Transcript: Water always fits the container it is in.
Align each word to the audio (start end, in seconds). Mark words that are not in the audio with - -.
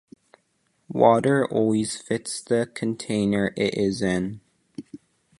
Water 0.89 1.45
always 1.45 1.95
fits 1.95 2.41
the 2.41 2.65
container 2.65 3.53
it 3.55 3.75
is 3.75 4.01
in. 4.01 4.41